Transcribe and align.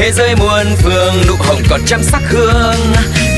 Thế 0.00 0.12
giới 0.12 0.36
muôn 0.36 0.66
phương 0.82 1.14
nụ 1.28 1.34
hồng 1.38 1.62
còn 1.70 1.80
trăm 1.86 2.02
sắc 2.02 2.22
hương 2.28 2.76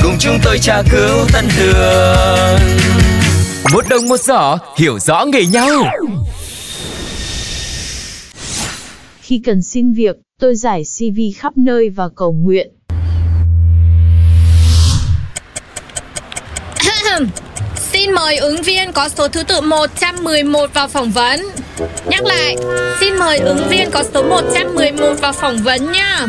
Cùng 0.03 0.15
chúng 0.19 0.39
tôi 0.43 0.59
tra 0.59 0.81
cứu 0.91 1.27
tân 1.33 1.45
đường 1.57 2.59
Một 3.73 3.85
đồng 3.89 4.07
một 4.07 4.19
giỏ 4.19 4.57
hiểu 4.77 4.99
rõ 4.99 5.25
nghề 5.25 5.45
nhau 5.45 5.69
Khi 9.21 9.41
cần 9.45 9.61
xin 9.61 9.93
việc, 9.93 10.15
tôi 10.39 10.55
giải 10.55 10.83
CV 10.83 11.19
khắp 11.37 11.53
nơi 11.57 11.89
và 11.89 12.09
cầu 12.15 12.33
nguyện. 12.33 12.71
Xin 17.93 18.11
mời 18.11 18.37
ứng 18.37 18.61
viên 18.61 18.91
có 18.91 19.09
số 19.09 19.27
thứ 19.27 19.43
tự 19.43 19.61
111 19.61 20.73
vào 20.73 20.87
phỏng 20.87 21.11
vấn. 21.11 21.41
Nhắc 22.05 22.25
lại, 22.25 22.55
xin 22.99 23.15
mời 23.15 23.37
ứng 23.37 23.67
viên 23.69 23.91
có 23.91 24.03
số 24.13 24.23
111 24.23 25.13
vào 25.21 25.33
phỏng 25.33 25.57
vấn 25.57 25.91
nha. 25.91 26.25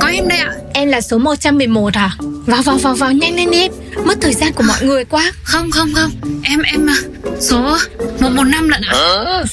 Có 0.00 0.06
em 0.08 0.28
đây 0.28 0.38
ạ 0.38 0.52
Em 0.74 0.88
là 0.88 1.00
số 1.00 1.18
111 1.18 1.94
à? 1.94 2.10
Vào 2.46 2.62
vào 2.62 2.78
vào 2.78 2.94
vào 2.94 3.12
nhanh 3.12 3.36
lên 3.36 3.50
em. 3.50 3.72
Mất 4.04 4.18
thời 4.20 4.32
gian 4.34 4.52
của 4.52 4.62
mọi 4.62 4.82
người 4.82 5.04
quá. 5.04 5.32
Không, 5.42 5.70
không, 5.70 5.92
không 5.94 6.10
Em, 6.42 6.62
em, 6.62 6.86
à, 6.86 6.96
số 7.40 7.76
115 8.20 8.68
lận 8.68 8.82
ạ 8.82 8.94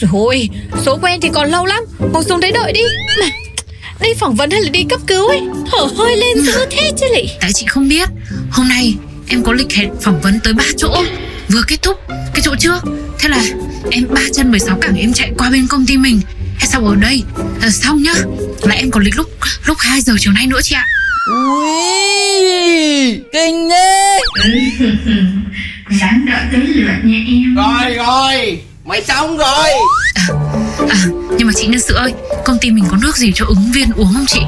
Rồi, 0.01 0.49
số 0.85 0.97
quen 1.01 1.21
thì 1.21 1.29
còn 1.33 1.49
lâu 1.49 1.65
lắm. 1.65 1.83
Ngồi 2.13 2.23
xuống 2.23 2.39
đấy 2.39 2.51
đợi 2.51 2.73
đi. 2.73 2.81
Này, 3.19 3.31
đi 4.01 4.13
phỏng 4.19 4.35
vấn 4.35 4.51
hay 4.51 4.61
là 4.61 4.69
đi 4.69 4.83
cấp 4.89 4.99
cứu 5.07 5.27
ấy? 5.27 5.41
Thở 5.71 5.87
hơi 5.97 6.17
lên 6.17 6.41
dữ 6.45 6.65
thế 6.71 6.91
chứ 6.97 7.05
lị. 7.15 7.29
Tại 7.41 7.53
chị 7.53 7.65
không 7.65 7.87
biết 7.87 8.09
Hôm 8.51 8.67
nay 8.69 8.95
em 9.27 9.43
có 9.43 9.51
lịch 9.53 9.71
hẹn 9.73 9.89
phỏng 10.01 10.21
vấn 10.21 10.39
tới 10.43 10.53
ba 10.53 10.65
chỗ 10.77 11.03
Vừa 11.49 11.61
kết 11.67 11.81
thúc 11.81 11.99
cái 12.07 12.41
chỗ 12.43 12.55
trước 12.59 12.79
Thế 13.19 13.29
là 13.29 13.43
em 13.91 14.07
ba 14.13 14.21
chân 14.33 14.51
16 14.51 14.77
cẳng 14.81 14.95
em 14.97 15.13
chạy 15.13 15.31
qua 15.37 15.49
bên 15.49 15.67
công 15.67 15.85
ty 15.85 15.97
mình 15.97 16.21
Thế 16.65 16.69
xong 16.71 16.87
ở 16.87 16.95
đây. 16.95 17.23
À, 17.61 17.69
Xong 17.69 18.03
nhá. 18.03 18.13
Là 18.61 18.75
em 18.75 18.91
có 18.91 18.99
lịch 18.99 19.17
lúc 19.17 19.29
lúc 19.65 19.77
2 19.79 20.01
giờ 20.01 20.13
chiều 20.19 20.33
nay 20.33 20.47
nữa 20.47 20.59
chị 20.63 20.75
ạ. 20.75 20.85
Ui, 21.31 21.73
kinh 23.33 23.69
thế 24.43 24.71
Dáng 25.89 26.25
đỡ 26.25 26.39
tới 26.51 26.61
lượt 26.67 26.95
nha 27.03 27.17
em. 27.27 27.55
Rồi 27.55 27.95
rồi, 27.95 28.59
mày 28.85 29.01
xong 29.01 29.37
rồi. 29.37 29.69
À 30.89 31.07
nhưng 31.37 31.47
mà 31.47 31.53
chị 31.55 31.67
nhân 31.67 31.79
sự 31.79 31.93
ơi 31.93 32.13
Công 32.45 32.57
ty 32.61 32.71
mình 32.71 32.85
có 32.91 32.97
nước 33.01 33.17
gì 33.17 33.31
cho 33.35 33.45
ứng 33.45 33.71
viên 33.71 33.91
uống 33.95 34.13
không 34.13 34.25
chị? 34.27 34.41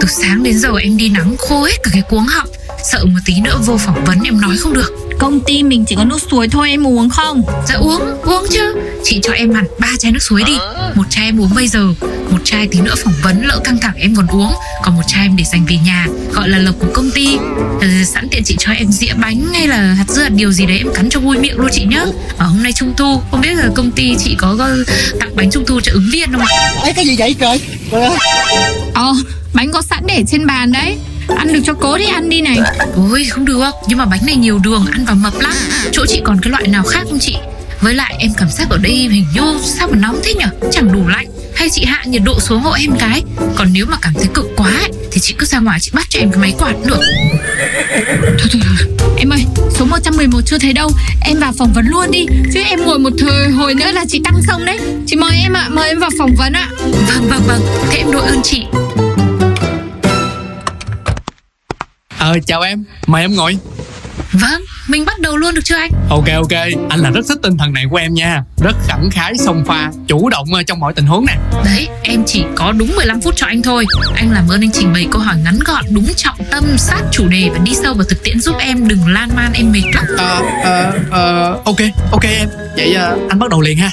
Từ 0.00 0.08
sáng 0.08 0.42
đến 0.42 0.58
giờ 0.58 0.70
em 0.82 0.96
đi 0.96 1.08
nắng 1.08 1.36
khô 1.38 1.64
hết 1.64 1.76
cả 1.82 1.90
cái 1.92 2.02
cuống 2.02 2.26
họng. 2.26 2.48
Sợ 2.90 3.04
một 3.04 3.20
tí 3.24 3.40
nữa 3.40 3.58
vô 3.66 3.76
phỏng 3.76 4.04
vấn 4.04 4.18
em 4.24 4.40
nói 4.40 4.56
không 4.56 4.72
được 4.72 5.03
Công 5.24 5.40
ty 5.40 5.62
mình 5.62 5.84
chỉ 5.84 5.94
có 5.96 6.04
nước 6.04 6.18
suối 6.30 6.48
thôi 6.48 6.70
em 6.70 6.86
uống 6.86 7.08
không? 7.08 7.42
Dạ 7.68 7.74
uống, 7.74 8.00
uống 8.22 8.46
chứ. 8.50 8.74
Chị 9.04 9.20
cho 9.22 9.32
em 9.32 9.54
hẳn 9.54 9.64
ba 9.78 9.88
chai 9.98 10.12
nước 10.12 10.22
suối 10.22 10.42
đi. 10.46 10.52
Một 10.94 11.02
chai 11.10 11.24
em 11.24 11.40
uống 11.40 11.50
bây 11.54 11.68
giờ 11.68 11.88
Một 12.30 12.38
chai 12.44 12.66
tí 12.68 12.80
nữa 12.80 12.94
phỏng 13.04 13.14
vấn 13.22 13.46
lỡ 13.46 13.60
căng 13.64 13.78
thẳng 13.78 13.94
em 13.96 14.14
còn 14.16 14.26
uống. 14.26 14.52
Còn 14.82 14.96
một 14.96 15.02
chai 15.06 15.22
em 15.22 15.36
để 15.36 15.44
dành 15.44 15.66
về 15.68 15.76
nhà 15.84 16.06
Gọi 16.32 16.48
là 16.48 16.58
lộc 16.58 16.74
của 16.78 16.86
công 16.94 17.10
ty. 17.10 17.36
Ừ, 17.80 17.88
Sẵn 18.04 18.28
tiện 18.30 18.42
chị 18.44 18.56
cho 18.58 18.72
em 18.72 18.92
dĩa 18.92 19.12
bánh 19.14 19.46
hay 19.52 19.68
là 19.68 19.76
hạt 19.76 20.04
dưa 20.08 20.22
hạt 20.22 20.32
điều 20.34 20.52
gì 20.52 20.66
đấy 20.66 20.78
Em 20.78 20.88
cắn 20.94 21.10
cho 21.10 21.20
vui 21.20 21.38
miệng 21.38 21.58
luôn 21.58 21.68
chị 21.72 21.84
nhá. 21.84 22.04
Ở 22.38 22.46
hôm 22.46 22.62
nay 22.62 22.72
trung 22.72 22.94
thu 22.96 23.20
Không 23.30 23.40
biết 23.40 23.54
là 23.54 23.68
công 23.74 23.90
ty 23.90 24.14
chị 24.24 24.34
có 24.38 24.56
ờ, 24.58 24.84
tặng 25.20 25.36
bánh 25.36 25.50
trung 25.50 25.64
thu 25.66 25.80
cho 25.80 25.92
ứng 25.92 26.08
viên 26.12 26.32
không 26.32 26.40
ạ? 26.40 26.46
Ấy 26.82 26.92
cái 26.92 27.06
gì 27.06 27.16
vậy 27.18 27.36
trời? 27.40 27.60
Ờ, 28.94 29.12
bánh 29.54 29.72
có 29.72 29.82
sẵn 29.82 30.02
để 30.06 30.22
trên 30.28 30.46
bàn 30.46 30.72
đấy. 30.72 30.96
Ăn 31.28 31.52
được 31.52 31.60
cho 31.64 31.72
cố 31.72 31.98
thì 31.98 32.06
ăn 32.06 32.28
đi 32.28 32.40
này. 32.40 32.58
Ôi 32.96 33.24
không 33.24 33.44
được 33.44 33.70
Nhưng 33.88 33.98
mà 33.98 34.04
bánh 34.04 34.20
này 34.26 34.36
nhiều 34.36 34.58
đường 34.58 34.86
ăn 34.92 35.04
vào 35.04 35.16
mập 35.16 35.40
lắm 35.40 35.52
Chỗ 35.92 36.06
chị 36.08 36.20
còn 36.24 36.40
cái 36.42 36.50
loại 36.50 36.68
nào 36.68 36.84
khác 36.84 37.02
không 37.10 37.18
chị 37.20 37.36
Với 37.80 37.94
lại 37.94 38.14
em 38.18 38.30
cảm 38.36 38.48
giác 38.50 38.70
ở 38.70 38.78
đây 38.78 38.92
hình 38.92 39.26
như 39.34 39.58
Sao 39.64 39.88
mà 39.88 39.96
nóng 39.98 40.20
thế 40.24 40.34
nhở 40.34 40.46
Chẳng 40.72 40.92
đủ 40.92 41.08
lạnh 41.08 41.26
Hay 41.54 41.68
chị 41.70 41.84
hạ 41.84 42.04
nhiệt 42.06 42.22
độ 42.24 42.40
xuống 42.40 42.60
hộ 42.60 42.72
em 42.72 42.90
cái 42.98 43.22
Còn 43.56 43.68
nếu 43.72 43.86
mà 43.86 43.96
cảm 44.02 44.14
thấy 44.14 44.26
cực 44.34 44.46
quá 44.56 44.70
ấy, 44.70 44.90
Thì 45.12 45.20
chị 45.20 45.34
cứ 45.38 45.46
ra 45.46 45.58
ngoài 45.58 45.80
chị 45.80 45.90
bắt 45.94 46.06
cho 46.08 46.20
em 46.20 46.30
cái 46.30 46.40
máy 46.40 46.54
quạt 46.58 46.74
được 46.86 47.00
Thôi 48.38 48.48
thôi 48.52 48.62
thôi. 48.64 49.08
Em 49.18 49.30
ơi, 49.30 49.44
số 49.78 49.84
111 49.84 50.40
chưa 50.46 50.58
thấy 50.58 50.72
đâu. 50.72 50.90
Em 51.20 51.38
vào 51.38 51.52
phỏng 51.52 51.72
vấn 51.72 51.86
luôn 51.86 52.10
đi. 52.10 52.26
Chứ 52.54 52.60
em 52.60 52.86
ngồi 52.86 52.98
một 52.98 53.10
thời 53.18 53.50
hồi 53.50 53.74
nữa 53.74 53.92
là 53.92 54.04
chị 54.08 54.20
tăng 54.24 54.42
xong 54.46 54.64
đấy. 54.64 54.78
Chị 55.06 55.16
mời 55.16 55.36
em 55.42 55.52
ạ, 55.52 55.68
mời 55.70 55.88
em 55.88 55.98
vào 55.98 56.10
phỏng 56.18 56.34
vấn 56.34 56.52
ạ. 56.52 56.68
Vâng 56.80 57.28
vâng 57.28 57.42
vâng 57.46 57.60
Thế 57.90 57.96
em 57.96 58.12
đội 58.12 58.26
ơn 58.26 58.42
chị 58.42 58.62
Ờ 62.34 62.40
chào 62.46 62.60
em, 62.60 62.84
mời 63.06 63.22
em 63.22 63.34
ngồi. 63.34 63.58
Vâng 64.32 64.62
Mình 64.88 65.04
bắt 65.04 65.20
đầu 65.20 65.36
luôn 65.36 65.54
được 65.54 65.60
chưa 65.64 65.76
anh? 65.76 65.90
Ok 66.10 66.24
ok, 66.34 66.52
anh 66.88 67.00
là 67.00 67.10
rất 67.10 67.26
thích 67.28 67.38
tinh 67.42 67.56
thần 67.58 67.72
này 67.72 67.84
của 67.90 67.96
em 67.96 68.14
nha. 68.14 68.42
Rất 68.64 68.76
khẳng 68.88 69.10
khái 69.10 69.34
xông 69.38 69.64
pha, 69.64 69.90
chủ 70.08 70.28
động 70.28 70.54
ờ, 70.54 70.62
trong 70.62 70.80
mọi 70.80 70.92
tình 70.92 71.06
huống 71.06 71.26
nè. 71.26 71.36
Đấy 71.64 71.88
em 72.02 72.22
chỉ 72.26 72.44
có 72.56 72.72
đúng 72.72 72.96
15 72.96 73.20
phút 73.20 73.36
cho 73.36 73.46
anh 73.46 73.62
thôi. 73.62 73.86
Anh 74.14 74.32
làm 74.32 74.48
ơn 74.48 74.60
anh 74.60 74.70
trình 74.72 74.92
bày 74.92 75.06
câu 75.12 75.20
hỏi 75.20 75.36
ngắn 75.44 75.58
gọn 75.64 75.84
Đúng 75.90 76.06
trọng 76.16 76.38
tâm 76.50 76.64
sát 76.78 77.02
chủ 77.12 77.28
đề 77.28 77.50
Và 77.52 77.58
đi 77.58 77.74
sâu 77.74 77.94
vào 77.94 78.04
thực 78.04 78.24
tiễn 78.24 78.40
giúp 78.40 78.54
em 78.58 78.88
Đừng 78.88 79.08
lan 79.08 79.30
man 79.36 79.52
em 79.52 79.72
mệt 79.72 79.94
lắm. 79.94 80.04
Ờ, 80.18 80.42
ờ, 80.64 80.92
ờ, 81.10 81.50
ok, 81.64 81.78
ok 82.12 82.24
em. 82.24 82.48
Vậy 82.76 82.94
ờ, 82.94 83.18
anh 83.28 83.38
bắt 83.38 83.50
đầu 83.50 83.60
liền 83.60 83.78
ha 83.78 83.90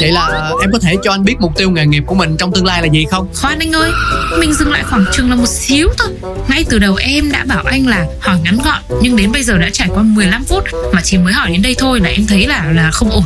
Vậy 0.00 0.12
là 0.12 0.52
em 0.60 0.72
có 0.72 0.78
thể 0.78 0.96
cho 1.02 1.10
anh 1.10 1.24
biết 1.24 1.34
mục 1.40 1.52
tiêu 1.56 1.70
nghề 1.70 1.86
nghiệp 1.86 2.02
của 2.06 2.14
mình 2.14 2.36
trong 2.36 2.52
tương 2.52 2.64
lai 2.66 2.82
là 2.82 2.88
gì 2.88 3.06
không? 3.10 3.28
Khoan 3.40 3.58
anh 3.58 3.72
ơi 3.72 3.90
Mình 4.38 4.52
dừng 4.54 4.72
lại 4.72 4.84
khoảng 4.90 5.04
chừng 5.12 5.30
là 5.30 5.36
một 5.36 5.48
xíu 5.48 5.88
thôi 5.98 6.08
Ngay 6.48 6.64
từ 6.70 6.78
đầu 6.78 6.96
em 6.96 7.32
đã 7.32 7.44
bảo 7.48 7.64
anh 7.66 7.86
là 7.86 8.06
hỏi 8.20 8.36
ngắn 8.44 8.58
gọn 8.64 8.82
Nhưng 9.02 9.16
đến 9.16 9.32
bây 9.32 9.42
giờ 9.42 9.58
đã 9.58 9.68
trải 9.72 9.88
qua 9.94 10.02
15 10.02 10.44
phút 10.44 10.64
Mà 10.92 11.00
chỉ 11.04 11.18
mới 11.18 11.32
hỏi 11.32 11.50
đến 11.50 11.62
đây 11.62 11.74
thôi 11.78 12.00
là 12.00 12.08
em 12.08 12.26
thấy 12.26 12.46
là 12.46 12.64
là 12.72 12.90
không 12.90 13.10
ổn 13.10 13.22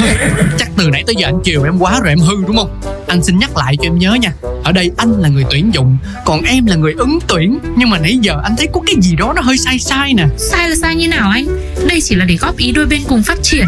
Chắc 0.58 0.68
từ 0.76 0.90
nãy 0.90 1.04
tới 1.06 1.14
giờ 1.18 1.28
anh 1.28 1.40
chiều 1.44 1.64
em 1.64 1.78
quá 1.78 2.00
rồi 2.00 2.08
em 2.08 2.18
hư 2.18 2.34
đúng 2.46 2.56
không? 2.56 2.80
Anh 3.10 3.22
xin 3.24 3.38
nhắc 3.38 3.56
lại 3.56 3.76
cho 3.76 3.82
em 3.82 3.98
nhớ 3.98 4.14
nha. 4.14 4.32
Ở 4.64 4.72
đây 4.72 4.90
anh 4.96 5.20
là 5.20 5.28
người 5.28 5.44
tuyển 5.50 5.70
dụng 5.74 5.96
Còn 6.24 6.42
em 6.42 6.66
là 6.66 6.76
người 6.76 6.92
ứng 6.92 7.18
tuyển. 7.28 7.58
Nhưng 7.76 7.90
mà 7.90 7.98
nãy 7.98 8.18
giờ 8.22 8.40
anh 8.42 8.56
thấy 8.56 8.68
có 8.72 8.80
cái 8.86 8.94
gì 9.02 9.16
đó 9.16 9.32
nó 9.36 9.42
hơi 9.42 9.58
sai 9.58 9.78
sai 9.78 10.14
nè. 10.14 10.24
Sai 10.38 10.68
là 10.70 10.76
sai 10.80 10.96
như 10.96 11.08
nào 11.08 11.30
anh? 11.30 11.46
Đây 11.88 12.00
chỉ 12.00 12.14
là 12.14 12.24
để 12.24 12.36
góp 12.36 12.56
ý 12.56 12.72
đôi 12.72 12.86
bên 12.86 13.00
cùng 13.08 13.22
phát 13.22 13.38
triển. 13.42 13.66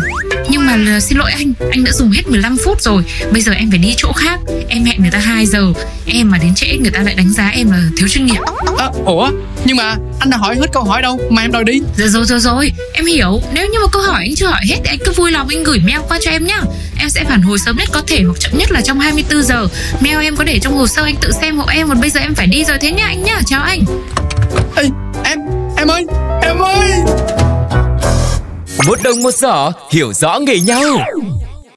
Nhưng 0.48 0.66
mà 0.66 0.76
là, 0.76 1.00
xin 1.00 1.18
lỗi 1.18 1.30
anh 1.32 1.52
Anh 1.70 1.84
đã 1.84 1.92
dùng 1.92 2.10
hết 2.10 2.22
15 2.28 2.56
phút 2.64 2.80
rồi. 2.80 3.02
Bây 3.32 3.42
giờ 3.42 3.52
em 3.52 3.70
phải 3.70 3.78
đi 3.78 3.94
chỗ 3.96 4.12
khác. 4.12 4.40
Em 4.68 4.84
hẹn 4.84 5.02
người 5.02 5.10
ta 5.10 5.18
2 5.18 5.46
giờ. 5.46 5.72
Em 6.06 6.30
mà 6.30 6.38
đến 6.38 6.54
trễ 6.54 6.76
người 6.76 6.90
ta 6.90 7.00
lại 7.00 7.14
đánh 7.14 7.32
giá 7.32 7.48
em 7.48 7.70
là 7.70 7.82
thiếu 7.96 8.08
chuyên 8.08 8.26
nghiệp. 8.26 8.40
À, 8.78 8.86
Ủa? 9.04 9.30
Nhưng 9.64 9.76
mà 9.76 9.96
anh 10.20 10.30
đã 10.30 10.36
hỏi 10.36 10.56
hết 10.56 10.66
câu 10.72 10.84
hỏi 10.84 11.02
đâu? 11.02 11.20
Mà 11.30 11.42
em 11.42 11.52
đòi 11.52 11.64
đi. 11.64 11.80
Rồi 11.96 12.08
rồi 12.08 12.24
rồi 12.24 12.40
rồi. 12.40 12.72
Em 12.92 13.06
hiểu. 13.06 13.42
Nếu 13.52 13.68
như 13.68 13.78
mà 13.82 13.86
câu 13.92 14.02
hỏi 14.02 14.24
anh 14.24 14.34
chưa 14.36 14.46
hỏi 14.46 14.60
hết 14.68 14.76
Thì 14.84 14.90
anh 14.90 14.98
cứ 15.04 15.12
vui 15.12 15.30
lòng 15.30 15.48
anh 15.48 15.64
gửi 15.64 15.78
mail 15.78 16.00
qua 16.08 16.18
cho 16.22 16.30
em 16.30 16.44
nhá 16.44 16.60
Em 17.02 17.08
sẽ 17.08 17.24
phản 17.24 17.42
hồi 17.42 17.58
sớm 17.58 17.76
nhất 17.76 17.88
có 17.92 18.02
thể 18.06 18.22
Hoặc 18.26 18.40
chậm 18.40 18.58
nhất 18.58 18.70
là 18.70 18.80
trong 18.80 19.00
24 19.00 19.42
giờ. 19.42 19.68
Mail 20.00 20.22
em 20.22 20.36
có 20.36 20.44
để 20.44 20.58
trong 20.58 20.74
hồ 20.74 20.86
sơ 20.86 21.02
anh 21.02 21.16
tự 21.20 21.32
xem 21.40 21.58
hộ 21.58 21.66
em 21.68 21.88
Còn 21.88 22.00
bây 22.00 22.10
giờ 22.10 22.20
em 22.20 22.34
phải 22.34 22.46
đi 22.46 22.64
rồi 22.64 22.78
thế 22.80 22.92
nhá 22.92 23.06
anh 23.06 23.22
nhá. 23.22 23.40
Chào 23.46 23.62
anh. 23.62 23.84
Ê, 24.76 24.84
em, 25.24 25.38
em 25.76 25.88
ơi, 25.88 26.06
em 26.42 26.58
ơi. 26.58 26.90
Một 28.86 28.98
đồng 29.04 29.22
một 29.22 29.34
giỏ 29.34 29.72
hiểu 29.90 30.12
rõ 30.12 30.38
nghề 30.38 30.60
nhau 30.60 30.84